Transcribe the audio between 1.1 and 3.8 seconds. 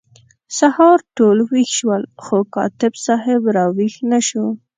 ټول ویښ شول خو کاتب صاحب را